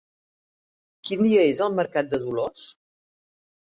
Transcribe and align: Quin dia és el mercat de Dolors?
Quin 1.11 1.23
dia 1.27 1.45
és 1.51 1.63
el 1.69 1.79
mercat 1.83 2.13
de 2.17 2.25
Dolors? 2.27 2.69